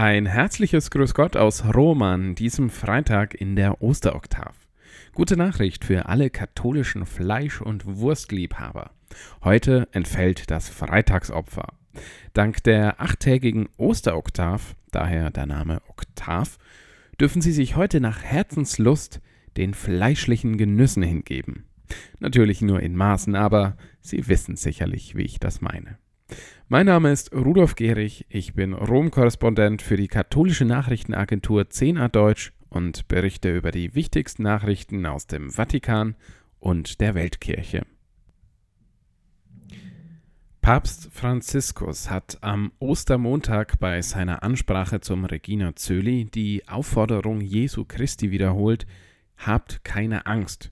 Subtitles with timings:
[0.00, 4.54] Ein herzliches Grüß Gott aus Rom an diesem Freitag in der Osteroktav.
[5.12, 8.92] Gute Nachricht für alle katholischen Fleisch- und Wurstliebhaber.
[9.42, 11.72] Heute entfällt das Freitagsopfer.
[12.32, 16.58] Dank der achttägigen Osteroktav, daher der Name Oktav,
[17.20, 19.20] dürfen Sie sich heute nach Herzenslust
[19.56, 21.64] den fleischlichen Genüssen hingeben.
[22.20, 25.98] Natürlich nur in Maßen, aber Sie wissen sicherlich, wie ich das meine.
[26.70, 33.08] Mein Name ist Rudolf Gehrig, ich bin Rom-Korrespondent für die katholische Nachrichtenagentur 10a Deutsch und
[33.08, 36.14] berichte über die wichtigsten Nachrichten aus dem Vatikan
[36.58, 37.86] und der Weltkirche.
[40.60, 48.30] Papst Franziskus hat am Ostermontag bei seiner Ansprache zum Regina Zöli die Aufforderung Jesu Christi
[48.30, 48.86] wiederholt,
[49.38, 50.70] habt keine Angst,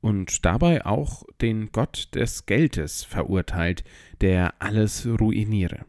[0.00, 3.84] und dabei auch den Gott des Geldes verurteilt,
[4.20, 5.84] der alles ruiniere.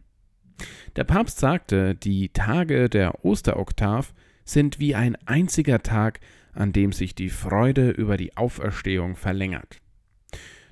[0.95, 6.19] Der Papst sagte, die Tage der Osteroktav sind wie ein einziger Tag,
[6.53, 9.81] an dem sich die Freude über die Auferstehung verlängert.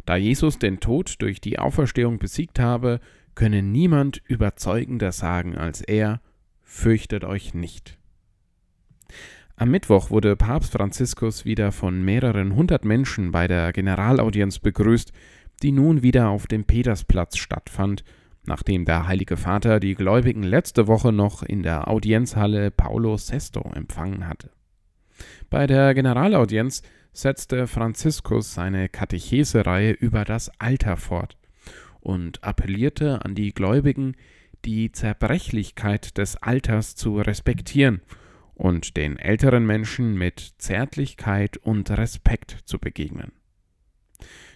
[0.05, 2.99] Da Jesus den Tod durch die Auferstehung besiegt habe,
[3.35, 6.21] könne niemand überzeugender sagen als er,
[6.63, 7.97] fürchtet euch nicht.
[9.59, 15.11] Am Mittwoch wurde Papst Franziskus wieder von mehreren hundert Menschen bei der Generalaudienz begrüßt,
[15.61, 18.05] die nun wieder auf dem Petersplatz stattfand,
[18.45, 24.29] nachdem der Heilige Vater die Gläubigen letzte Woche noch in der Audienzhalle Paulo VI empfangen
[24.29, 24.49] hatte.
[25.49, 31.35] Bei der Generalaudienz setzte Franziskus seine Katechesereihe über das Alter fort
[31.99, 34.15] und appellierte an die Gläubigen,
[34.63, 37.99] die Zerbrechlichkeit des Alters zu respektieren–
[38.59, 43.31] und den älteren Menschen mit Zärtlichkeit und Respekt zu begegnen.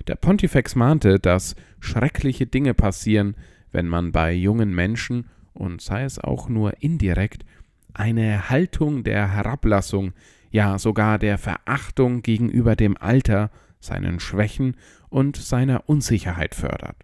[0.08, 3.38] Der Pontifex mahnte, dass schreckliche Dinge passieren,
[3.72, 7.46] wenn man bei jungen Menschen, und sei es auch nur indirekt,
[7.94, 10.12] eine Haltung der Herablassung,
[10.52, 14.76] ja sogar der Verachtung gegenüber dem Alter, seinen Schwächen
[15.10, 16.98] und seiner Unsicherheit fördert.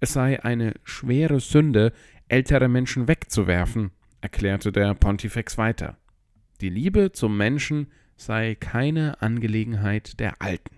[0.00, 1.92] Es sei eine schwere Sünde,
[2.26, 5.98] ältere Menschen wegzuwerfen, erklärte der Pontifex weiter.
[6.60, 10.76] Die Liebe zum Menschen sei keine Angelegenheit der Alten.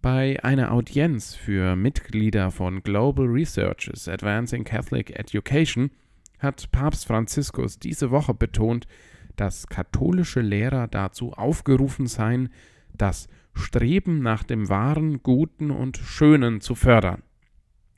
[0.00, 5.90] Bei einer Audienz für Mitglieder von Global Researches Advancing Catholic Education
[6.38, 8.86] hat Papst Franziskus diese Woche betont,
[9.34, 12.50] dass katholische Lehrer dazu aufgerufen seien,
[12.94, 17.22] das Streben nach dem Wahren, Guten und Schönen zu fördern.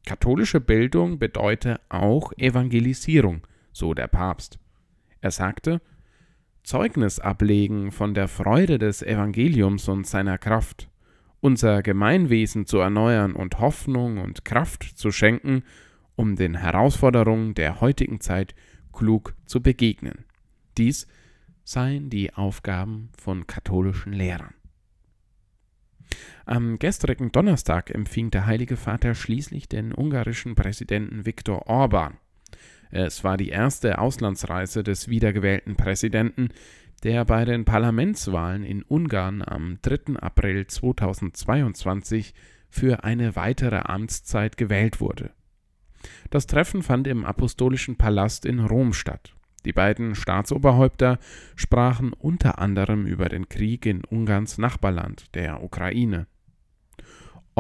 [0.04, 4.58] Katholische Bildung bedeute auch Evangelisierung, so der Papst.
[5.20, 5.80] Er sagte,
[6.62, 10.88] Zeugnis ablegen von der Freude des Evangeliums und seiner Kraft,
[11.40, 15.62] unser Gemeinwesen zu erneuern und Hoffnung und Kraft zu schenken,
[16.16, 18.54] um den Herausforderungen der heutigen Zeit
[18.92, 20.24] klug zu begegnen.
[20.76, 21.06] Dies
[21.64, 24.54] seien die Aufgaben von katholischen Lehrern.
[26.50, 32.16] Am gestrigen Donnerstag empfing der Heilige Vater schließlich den ungarischen Präsidenten Viktor Orban.
[32.90, 36.48] Es war die erste Auslandsreise des wiedergewählten Präsidenten,
[37.04, 40.16] der bei den Parlamentswahlen in Ungarn am 3.
[40.16, 42.34] April 2022
[42.68, 45.30] für eine weitere Amtszeit gewählt wurde.
[46.30, 49.36] Das Treffen fand im Apostolischen Palast in Rom statt.
[49.64, 51.20] Die beiden Staatsoberhäupter
[51.54, 56.26] sprachen unter anderem über den Krieg in Ungarns Nachbarland, der Ukraine.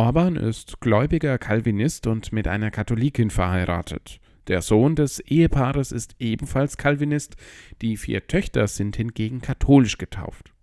[0.00, 4.18] Orban ist gläubiger Calvinist und mit einer Katholikin verheiratet.
[4.46, 7.36] Der Sohn des Ehepaares ist ebenfalls Calvinist,
[7.82, 10.54] die vier Töchter sind hingegen katholisch getauft.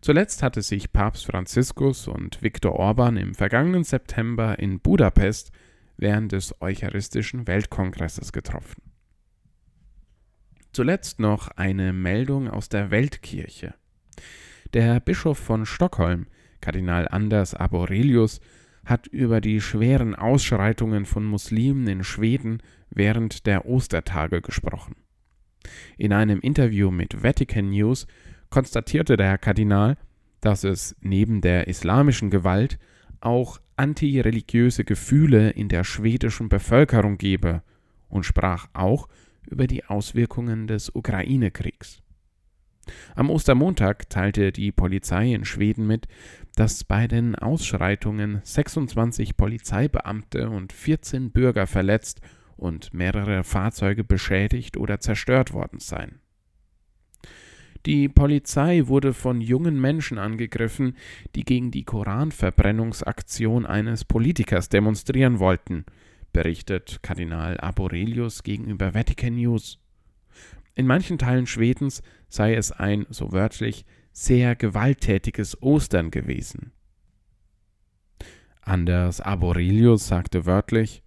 [0.00, 5.50] Zuletzt hatte sich Papst Franziskus und Viktor Orban im vergangenen September in Budapest
[5.96, 8.82] während des Eucharistischen Weltkongresses getroffen.
[10.72, 13.74] Zuletzt noch eine Meldung aus der Weltkirche.
[14.74, 16.28] Der Bischof von Stockholm,
[16.64, 18.40] Kardinal Anders Aborelius,
[18.86, 24.96] hat über die schweren Ausschreitungen von Muslimen in Schweden während der Ostertage gesprochen.
[25.98, 28.06] In einem Interview mit Vatican News
[28.48, 29.98] konstatierte der Kardinal,
[30.40, 32.78] dass es neben der islamischen Gewalt
[33.20, 37.62] auch antireligiöse Gefühle in der schwedischen Bevölkerung gebe
[38.08, 39.08] und sprach auch
[39.50, 42.03] über die Auswirkungen des Ukraine-Kriegs.
[43.14, 46.06] Am Ostermontag teilte die Polizei in Schweden mit,
[46.56, 52.20] dass bei den Ausschreitungen 26 Polizeibeamte und 14 Bürger verletzt
[52.56, 56.20] und mehrere Fahrzeuge beschädigt oder zerstört worden seien.
[57.86, 60.96] Die Polizei wurde von jungen Menschen angegriffen,
[61.34, 65.84] die gegen die Koranverbrennungsaktion eines Politikers demonstrieren wollten,
[66.32, 69.78] berichtet Kardinal Aborelius gegenüber Vatican News.
[70.74, 72.02] In manchen Teilen Schwedens
[72.34, 76.72] sei es ein, so wörtlich, sehr gewalttätiges Ostern gewesen.
[78.60, 81.02] Anders Aborelius sagte wörtlich,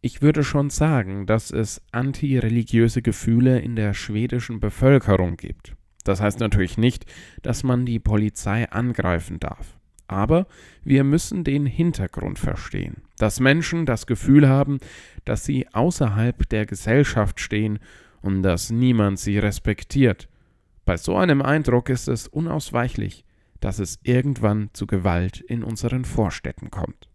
[0.00, 5.74] ich würde schon sagen, dass es antireligiöse Gefühle in der schwedischen Bevölkerung gibt.
[6.04, 7.04] Das heißt natürlich nicht,
[7.42, 9.76] dass man die Polizei angreifen darf.
[10.06, 10.46] Aber
[10.84, 14.78] wir müssen den Hintergrund verstehen, dass Menschen das Gefühl haben,
[15.24, 17.80] dass sie außerhalb der Gesellschaft stehen
[18.26, 20.28] und dass niemand sie respektiert.
[20.84, 23.24] Bei so einem Eindruck ist es unausweichlich,
[23.60, 27.08] dass es irgendwann zu Gewalt in unseren Vorstädten kommt.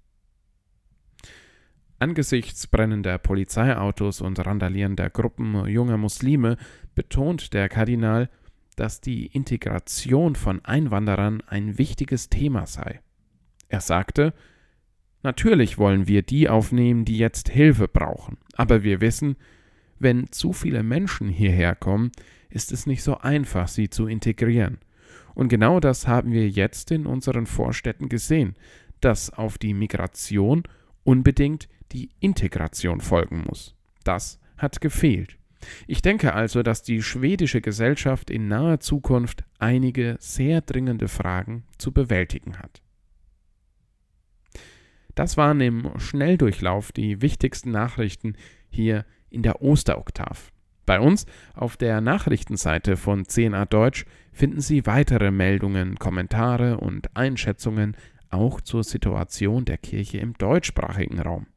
[2.00, 6.58] Angesichts brennender Polizeiautos und randalierender Gruppen junger Muslime
[6.96, 8.30] betont der Kardinal,
[8.76, 13.02] dass die Integration von Einwanderern ein wichtiges Thema sei.
[13.70, 14.34] Er sagte,
[15.24, 19.36] Natürlich wollen wir die aufnehmen, die jetzt Hilfe brauchen, aber wir wissen,
[20.02, 22.12] wenn zu viele Menschen hierher kommen,
[22.50, 24.80] ist es nicht so einfach, sie zu integrieren.
[25.34, 28.56] Und genau das haben wir jetzt in unseren Vorstädten gesehen,
[29.00, 30.64] dass auf die Migration
[31.04, 33.76] unbedingt die Integration folgen muss.
[34.04, 35.38] Das hat gefehlt.
[35.88, 41.92] Ich denke also, dass die schwedische Gesellschaft in naher Zukunft einige sehr dringende Fragen zu
[41.92, 42.82] bewältigen hat.
[45.16, 48.36] Das waren im Schnelldurchlauf die wichtigsten Nachrichten
[48.70, 50.52] hier in der Osteroktav.
[50.86, 57.96] Bei uns auf der Nachrichtenseite von 10a Deutsch finden Sie weitere Meldungen, Kommentare und Einschätzungen
[58.30, 61.48] auch zur Situation der Kirche im deutschsprachigen Raum.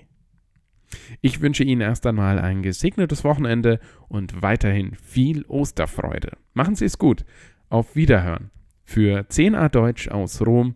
[1.22, 3.80] Ich wünsche Ihnen erst einmal ein gesegnetes Wochenende
[4.10, 6.38] und weiterhin viel Osterfreude.
[6.54, 7.26] Machen Sie es gut.
[7.70, 8.52] Auf Wiederhören.
[8.94, 10.74] Für 10a Deutsch aus Rom,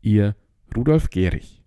[0.00, 0.34] Ihr
[0.76, 1.61] Rudolf Gehrig.